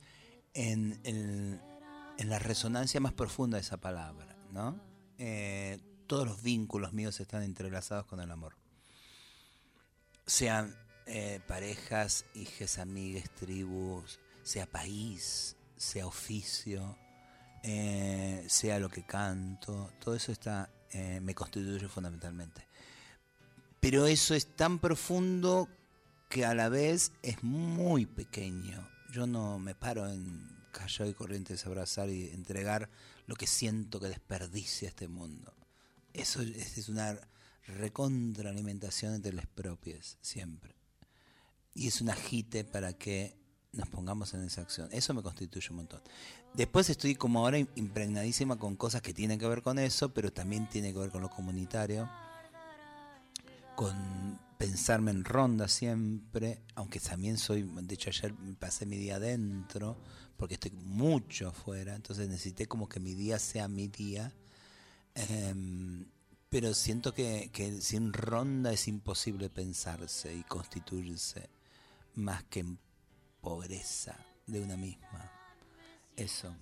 [0.54, 4.80] en, en la resonancia más profunda de esa palabra, ¿no?
[5.18, 8.56] Eh, todos los vínculos míos están entrelazados con el amor.
[10.26, 16.98] Sean eh, parejas, hijes, amigues, tribus, sea país, sea oficio,
[17.64, 22.66] eh, sea lo que canto, todo eso está, eh, me constituye fundamentalmente.
[23.80, 25.70] Pero eso es tan profundo
[26.30, 28.90] que a la vez es muy pequeño.
[29.12, 32.90] Yo no me paro en Callao y Corrientes a abrazar y entregar
[33.28, 35.57] lo que siento que desperdicia este mundo.
[36.14, 37.20] Eso es, es una
[37.68, 40.76] recontraalimentación entre las propias, siempre.
[41.74, 43.38] Y es un agite para que
[43.74, 44.90] nos pongamos en esa acción.
[44.92, 46.02] Eso me constituye un montón.
[46.54, 50.32] Después estoy como ahora im- impregnadísima con cosas que tienen que ver con eso, pero
[50.34, 52.10] también tiene que ver con lo comunitario,
[53.76, 59.98] con pensarme en ronda siempre, aunque también soy, de hecho ayer pasé mi día adentro,
[60.36, 64.34] porque estoy mucho afuera, entonces necesité como que mi día sea mi día.
[65.18, 66.06] Em,
[66.48, 67.50] pero siento que,
[67.82, 71.50] sin ronda es imposible pensarse y constituirse
[72.14, 72.80] más que en
[73.42, 74.16] pobreza
[74.46, 75.32] de una misma.
[76.16, 76.56] Eso.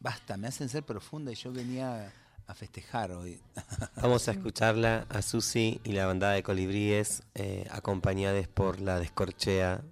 [0.00, 2.10] Basta, me hacen ser profunda y yo venía
[2.46, 3.40] a festejar hoy.
[3.96, 9.84] Vamos a escucharla a Susi y la bandada de colibríes, eh, acompañadas por la descorchea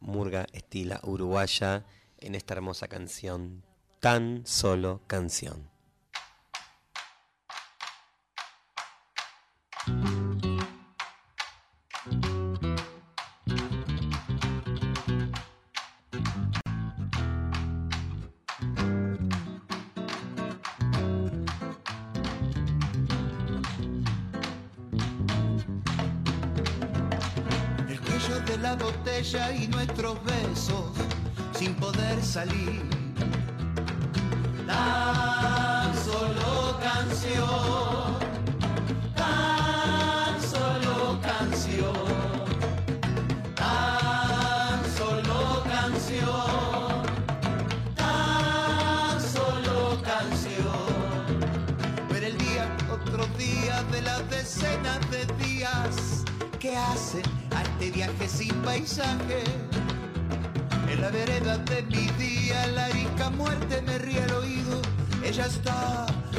[0.00, 1.84] Murga Estila Uruguaya
[2.18, 3.62] en esta hermosa canción,
[4.00, 5.71] Tan Solo Canción.
[9.88, 10.21] El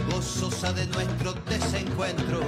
[0.09, 2.41] Gozosa de nuestro desencuentro.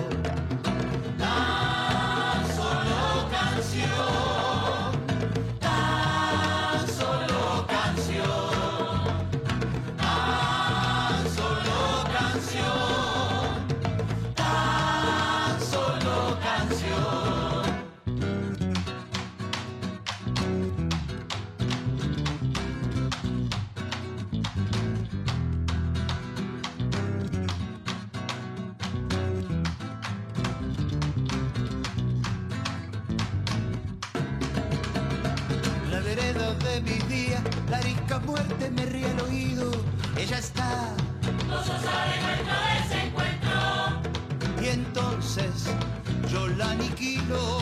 [47.26, 47.55] Aniquilo.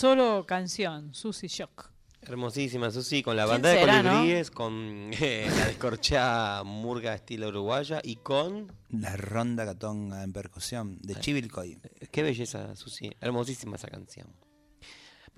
[0.00, 1.90] Solo canción, Susy Shock.
[2.22, 4.10] Hermosísima, Susi, con la ¿Quién banda de no?
[4.10, 8.72] colibríes, con eh, la descorchada murga estilo uruguaya y con...
[8.88, 11.78] La ronda catonga en percusión de Chivilcoy.
[12.10, 13.10] Qué belleza, Susi.
[13.20, 14.28] Hermosísima esa canción.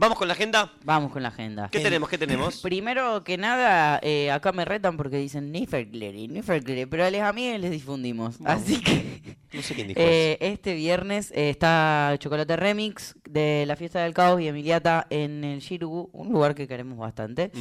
[0.03, 0.73] Vamos con la agenda.
[0.83, 1.69] Vamos con la agenda.
[1.71, 2.09] ¿Qué tenemos?
[2.09, 2.59] ¿Qué tenemos?
[2.63, 7.61] Primero que nada, eh, acá me retan porque dicen Nifergleri, Nifergleri, pero a les amigues
[7.61, 8.35] les difundimos.
[8.45, 13.77] Así que No sé quién dijo eh, este viernes eh, está Chocolate Remix de la
[13.77, 17.53] Fiesta del Caos y Emiliata en el Shirugu, un lugar que queremos bastante.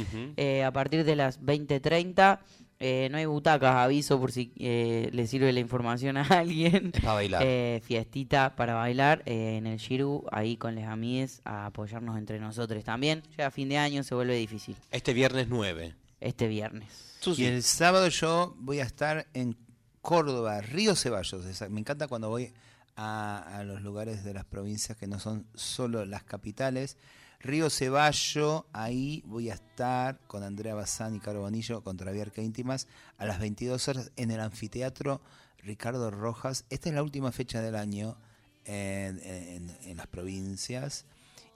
[0.66, 2.40] a partir de las 20.30.
[2.82, 6.90] eh, no hay butacas, aviso por si eh, le sirve la información a alguien.
[6.92, 7.42] Es para bailar.
[7.44, 12.40] Eh, fiestita para bailar eh, en el Shiru, ahí con les amigues, a apoyarnos entre
[12.40, 13.22] nosotros también.
[13.38, 15.94] Ya a fin de año se vuelve difícil, Este viernes 9.
[16.20, 16.88] este viernes.
[17.36, 19.56] Y el sábado yo voy a estar en
[20.00, 21.46] Córdoba, Río Ceballos.
[21.46, 22.52] esa- Me encanta cuando voy
[22.96, 26.96] a, a los lugares de las provincias que no son solo las capitales.
[27.42, 32.86] Río Ceballo, ahí voy a estar con Andrea Bazán y Caro Bonillo Viarca Íntimas
[33.18, 35.20] a las 22 horas en el anfiteatro
[35.58, 36.64] Ricardo Rojas.
[36.70, 38.16] Esta es la última fecha del año
[38.64, 41.04] en, las provincias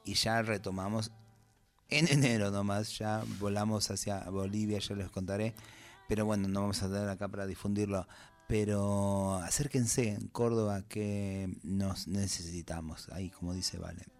[0.05, 1.12] y ya retomamos
[1.89, 5.55] en enero nomás, ya volamos hacia Bolivia, ya les contaré,
[6.09, 8.09] pero bueno, no vamos a tener acá para difundirlo.
[8.49, 14.16] Pero acérquense en Córdoba que nos necesitamos, ahí como dice Vale.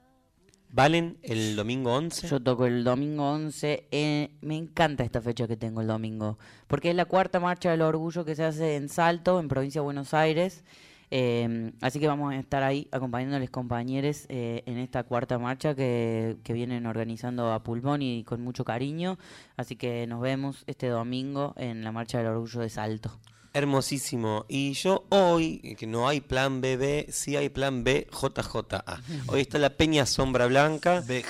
[0.71, 2.29] Valen el domingo 11.
[2.29, 3.89] Yo toco el domingo 11.
[3.91, 6.39] eh, me encanta esta fecha que tengo el domingo.
[6.67, 9.85] Porque es la cuarta marcha del orgullo que se hace en Salto, en provincia de
[9.85, 10.65] Buenos Aires.
[11.11, 16.37] eh, así que vamos a estar ahí acompañándoles compañeros eh, en esta cuarta marcha que,
[16.43, 19.19] que vienen organizando a pulmón y con mucho cariño.
[19.57, 23.19] Así que nos vemos este domingo en la marcha del orgullo de Salto.
[23.57, 24.45] Hermosísimo.
[24.49, 29.03] Y yo hoy, que no hay plan BB, sí hay plan BJJA.
[29.29, 31.03] Hoy está la Peña Sombra Blanca.
[31.07, 31.25] Bej.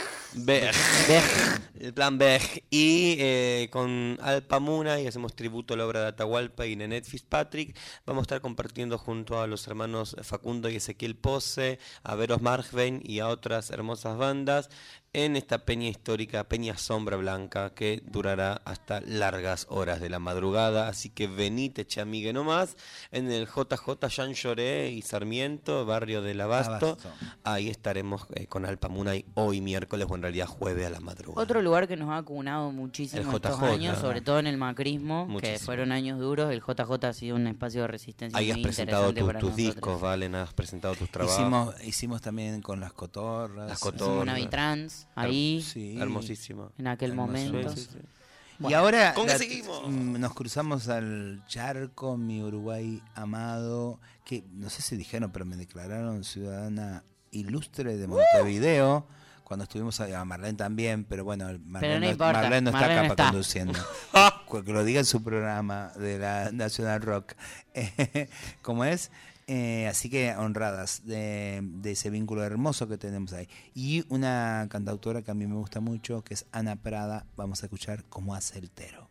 [1.79, 2.64] El plan Bej.
[2.68, 7.79] Y eh, con Alpamuna y hacemos tributo a la obra de Atahualpa y Nenet Fitzpatrick.
[8.05, 13.01] Vamos a estar compartiendo junto a los hermanos Facundo y Ezequiel Pose, a Veros Margvein
[13.05, 14.68] y a otras hermosas bandas
[15.17, 20.89] en esta peña histórica, Peña Sombra Blanca, que durará hasta largas horas de la madrugada.
[20.89, 22.77] Así que venite, chamigue nomás,
[23.11, 26.99] en el JJ Jean Lloré y Sarmiento, barrio del Abasto.
[27.01, 27.11] Abasto.
[27.45, 31.43] Ahí estaremos eh, con Alpamunay hoy miércoles, o en realidad jueves a la madrugada.
[31.43, 34.59] Otro lugar que nos ha acunado muchísimo El estos JJ, años, sobre todo en el
[34.59, 38.59] macrismo, que fueron años duros, el JJ ha sido un espacio de resistencia Ahí has
[38.59, 39.75] muy presentado tus, para tus nosotros.
[39.75, 41.41] discos, Valen, has presentado tus trabajos.
[41.41, 43.69] Hicimos, hicimos también con las cotorras.
[43.71, 44.23] Las Hicimos cotorras.
[44.23, 45.97] una Vitrans ahí, Sí.
[46.01, 46.73] Hermosísimo.
[46.79, 47.33] en aquel Hermoso.
[47.33, 47.71] momento.
[47.75, 48.67] Sí, sí, sí.
[48.69, 49.83] y ahora ¿con qué la- seguimos?
[49.89, 55.57] mm, nos cruzamos al charco, mi Uruguay amado, que no sé si dijeron, pero me
[55.57, 59.07] declararon ciudadana ilustre de Montevideo.
[59.45, 62.81] Cuando estuvimos a, a Marlene también, pero bueno, Marlene no no, importa, Marlene no está
[62.81, 63.79] Marlene acá para conduciendo.
[64.65, 67.35] Que lo diga en su programa de la National Rock.
[68.63, 69.11] como es.
[69.49, 73.49] Eh, así que honradas de, ese vínculo hermoso que tenemos ahí.
[73.75, 77.27] Y una cantautora que a mí me gusta mucho, que es Ana Prada.
[77.37, 79.09] Vamos a escuchar cómo hace el tero.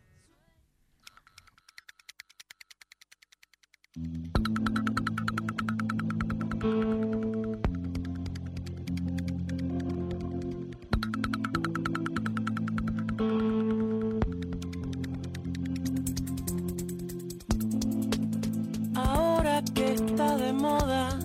[19.74, 21.18] Que está de moda,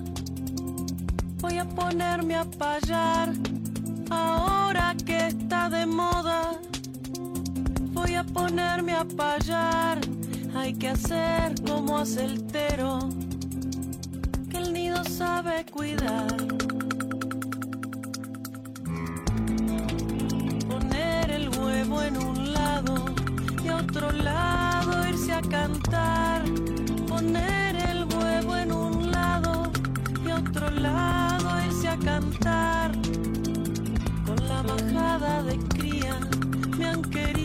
[1.40, 3.34] voy a ponerme a payar.
[4.10, 6.60] Ahora que está de moda,
[7.94, 10.00] voy a ponerme a payar.
[10.56, 13.00] Hay que hacer como hace el tero,
[14.50, 16.36] que el nido sabe cuidar.
[20.68, 23.06] Poner el huevo en un lado
[23.64, 26.44] y otro lado irse a cantar.
[27.08, 27.61] Poner
[30.82, 32.92] y a otro lado irse a cantar.
[34.26, 36.20] Con la bajada de cría
[36.78, 37.41] me han querido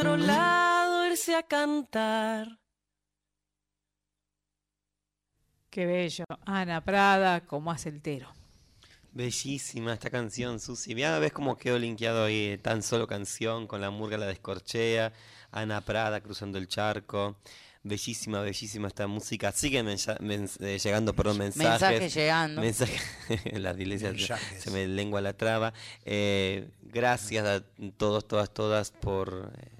[0.00, 2.58] otro lado irse a cantar.
[5.68, 6.24] Qué bello.
[6.46, 8.32] Ana Prada, como hace el tero.
[9.12, 10.94] Bellísima esta canción, Susi.
[10.94, 15.12] Ya ves cómo quedó linkeado ahí, tan solo canción, con la murga la descorchea,
[15.52, 17.36] Ana Prada cruzando el charco.
[17.82, 19.52] Bellísima, bellísima esta música.
[19.52, 21.80] Siguen eh, llegando, perdón, mensajes.
[21.90, 22.60] Mensajes llegando.
[22.62, 23.00] Mensaje-
[23.58, 24.62] las iglesias se- Mensajes.
[24.62, 25.72] se me lengua la traba.
[26.04, 27.62] Eh, gracias a
[27.96, 29.79] todos, todas, todas por, eh,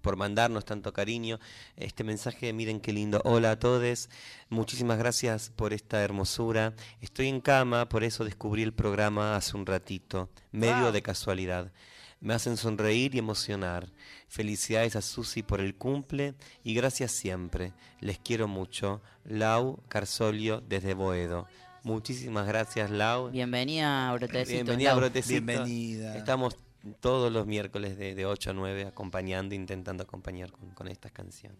[0.00, 1.38] por mandarnos tanto cariño.
[1.76, 3.20] Este mensaje, miren qué lindo.
[3.24, 4.08] Hola a todos.
[4.48, 6.74] Muchísimas gracias por esta hermosura.
[7.00, 11.72] Estoy en cama, por eso descubrí el programa hace un ratito, medio de casualidad.
[12.20, 13.88] Me hacen sonreír y emocionar.
[14.28, 17.72] Felicidades a Susi por el cumple y gracias siempre.
[18.00, 19.00] Les quiero mucho.
[19.24, 21.48] Lau Carsolio desde Boedo.
[21.82, 23.30] Muchísimas gracias, Lau.
[23.30, 24.64] Bienvenida, Brotecito.
[24.64, 24.94] Bienvenida.
[24.94, 25.46] Brotecito.
[25.46, 26.16] Bienvenida.
[26.16, 26.56] Estamos
[27.00, 31.58] todos los miércoles de, de 8 a 9 acompañando, intentando acompañar con, estas canciones.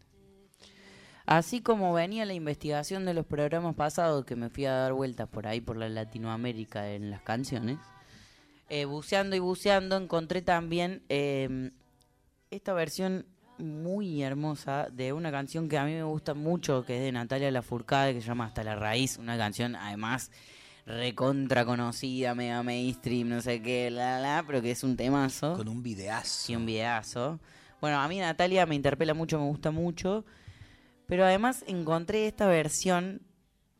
[1.27, 5.29] Así como venía la investigación de los programas pasados, que me fui a dar vueltas
[5.29, 7.79] por ahí, por la Latinoamérica, en las canciones,
[8.68, 11.71] eh, buceando y buceando, encontré también eh,
[12.51, 13.27] esta versión
[13.59, 17.51] muy hermosa de una canción que a mí me gusta mucho, que es de Natalia
[17.51, 20.31] Lafourcade, que se llama Hasta la Raíz, una canción además
[20.91, 25.55] recontra conocida, mega mainstream, no sé qué, la, la, pero que es un temazo.
[25.57, 26.47] Con un videazo.
[26.47, 27.41] Sí, un videazo.
[27.80, 30.24] Bueno, a mí Natalia me interpela mucho, me gusta mucho.
[31.07, 33.22] Pero además encontré esta versión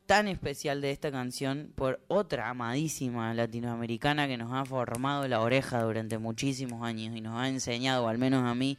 [0.07, 5.81] tan especial de esta canción por otra amadísima latinoamericana que nos ha formado la oreja
[5.83, 8.77] durante muchísimos años y nos ha enseñado, al menos a mí,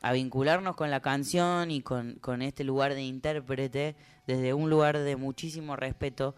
[0.00, 3.96] a vincularnos con la canción y con, con este lugar de intérprete
[4.26, 6.34] desde un lugar de muchísimo respeto,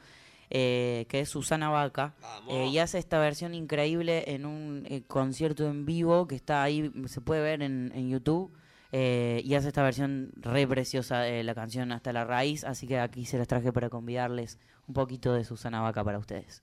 [0.51, 2.15] eh, que es Susana Vaca.
[2.49, 6.93] Eh, y hace esta versión increíble en un eh, concierto en vivo que está ahí,
[7.07, 8.53] se puede ver en, en YouTube.
[8.93, 12.65] eh, y hace esta versión re preciosa de la canción Hasta la Raíz.
[12.65, 16.63] Así que aquí se las traje para convidarles un poquito de Susana Vaca para ustedes.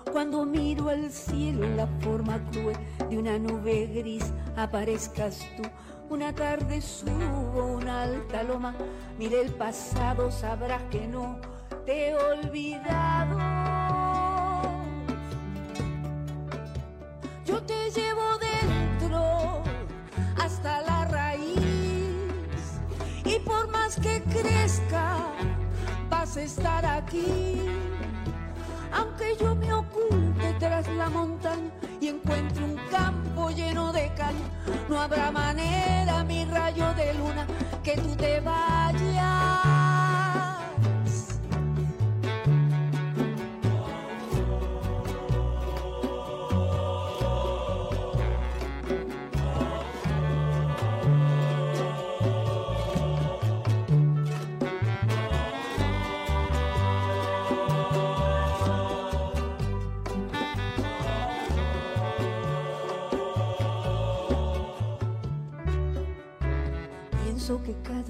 [0.11, 2.77] cuando miro al cielo en la forma cruel
[3.09, 5.63] de una nube gris, aparezcas tú.
[6.09, 8.75] Una tarde subo una alta loma,
[9.17, 11.39] mire el pasado, sabrás que no
[11.85, 13.39] te he olvidado.
[17.45, 19.63] Yo te llevo dentro
[20.37, 21.55] hasta la raíz
[23.23, 25.17] y por más que crezca
[26.09, 27.61] vas a estar aquí.
[28.93, 34.35] Aunque yo me oculte tras la montaña y encuentre un campo lleno de cal.
[34.89, 37.45] No habrá manera, mi rayo de luna,
[37.83, 39.90] que tú te vayas.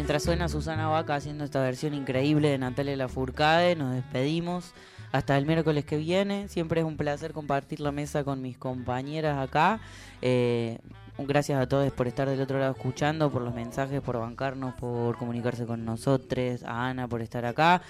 [0.00, 4.72] Mientras suena Susana Vaca haciendo esta versión increíble de Natalia Lafourcade, nos despedimos
[5.12, 6.48] hasta el miércoles que viene.
[6.48, 9.78] Siempre es un placer compartir la mesa con mis compañeras acá.
[10.22, 10.78] Eh,
[11.18, 15.16] gracias a todos por estar del otro lado escuchando, por los mensajes, por bancarnos, por
[15.18, 17.82] comunicarse con nosotros, a Ana por estar acá.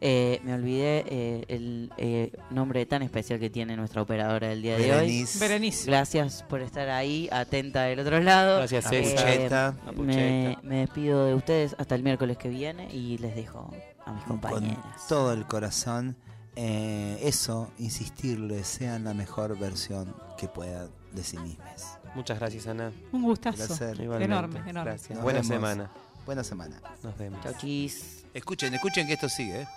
[0.00, 4.76] Eh, me olvidé eh, el eh, nombre tan especial que tiene nuestra operadora del día
[4.78, 5.26] de hoy.
[5.40, 5.86] Berenice.
[5.90, 8.58] Gracias por estar ahí, atenta del otro lado.
[8.58, 8.90] Gracias, A.
[8.90, 9.66] Pucheta.
[9.68, 10.60] A me, Pucheta.
[10.62, 13.70] me despido de ustedes hasta el miércoles que viene y les dejo
[14.06, 14.78] a mis Con compañeras.
[15.08, 16.16] todo el corazón.
[16.54, 21.97] eh, eso, insistirles, sean la mejor versión que puedan de sí mismas.
[22.18, 22.90] Muchas gracias, Ana.
[23.12, 23.64] Un gustazo.
[23.64, 24.00] Placer.
[24.00, 24.24] Enorme,
[24.58, 24.90] enorme.
[24.90, 25.10] Gracias.
[25.10, 25.46] Nos Buena vemos.
[25.46, 25.90] semana.
[26.26, 26.80] Buena semana.
[27.04, 27.40] Nos vemos.
[27.44, 28.24] Chau, chis.
[28.34, 29.60] Escuchen, escuchen que esto sigue.
[29.62, 29.68] ¿eh?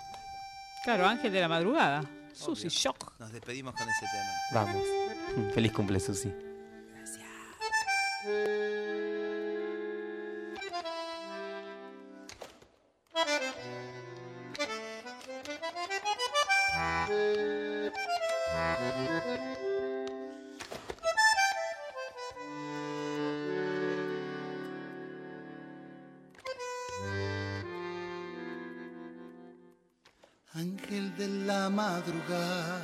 [0.82, 2.02] Claro, Ángel de la madrugada.
[2.32, 3.12] Susi Shock.
[3.20, 4.64] Nos despedimos con ese tema.
[4.64, 4.82] Vamos.
[5.54, 6.32] Feliz cumple, Susi.
[31.16, 32.80] De la madrugada,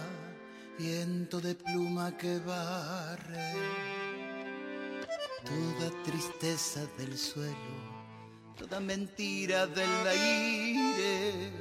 [0.79, 3.55] viento de pluma que barre,
[5.45, 7.55] toda tristeza del suelo,
[8.57, 11.53] toda mentira del aire.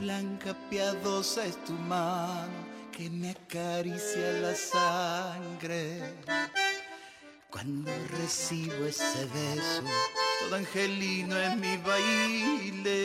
[0.00, 6.14] Blanca piadosa es tu mano que me acaricia la sangre.
[7.50, 9.82] Cuando recibo ese beso,
[10.40, 13.04] todo angelino es mi baile.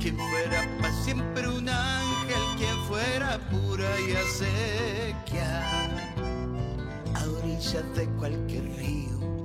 [0.00, 5.62] Quien fuera para siempre un ángel, quien fuera pura y acequia.
[7.14, 9.44] A orillas de cualquier río,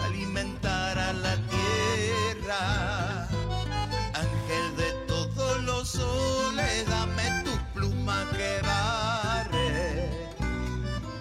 [0.00, 3.28] alimentar a la tierra.
[4.14, 10.10] Ángel de todos los soles, dame tu pluma que barre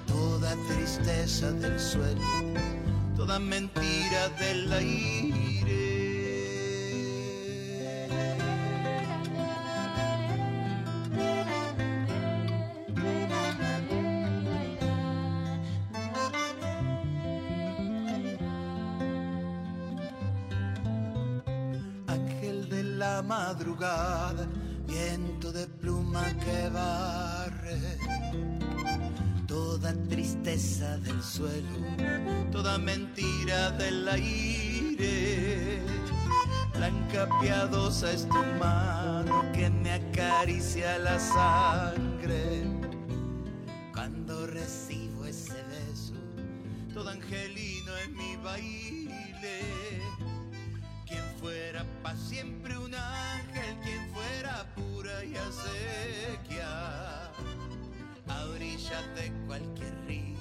[0.07, 2.21] toda tristeza del suelo,
[3.15, 3.78] toda mentira
[4.27, 5.39] del aire.
[22.07, 24.47] Ángel de la madrugada,
[24.85, 27.28] viento de pluma que barre
[29.89, 31.67] toda tristeza del suelo,
[32.51, 35.81] toda mentira del aire.
[36.73, 42.63] Blanca piadosa es tu mano que me acaricia la sangre.
[43.93, 46.13] Cuando recibo ese beso,
[46.93, 49.61] todo angelino es mi baile.
[51.07, 56.38] Quien fuera para siempre un ángel, quien fuera pura y acequia
[58.89, 60.39] de cualquier río,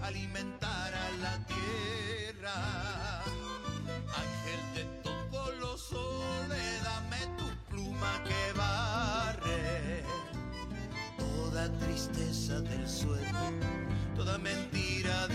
[0.00, 3.22] alimentar a la tierra.
[4.16, 10.02] Ángel de todos los soles, dame tu pluma que barre
[11.18, 13.52] toda tristeza del suelo,
[14.16, 15.28] toda mentira